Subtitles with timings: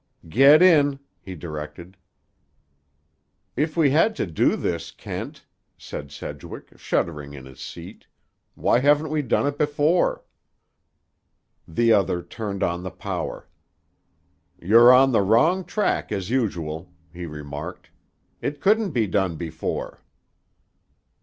[0.29, 1.95] "Get in," he directed.
[3.55, 5.45] "If we had to do this, Kent,"
[5.77, 8.07] said Sedgwick, shuddering in his seat,
[8.55, 10.23] "why haven't we done it before?"
[11.67, 13.47] The other turned on the power.
[14.59, 17.91] "You're on the wrong track as usual," he remarked.
[18.41, 20.01] "It couldn't be done before."